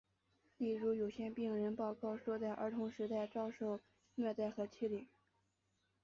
[0.57, 3.79] 例如有些病人报告说在儿童时代曾遭受
[4.15, 5.07] 虐待和欺凌。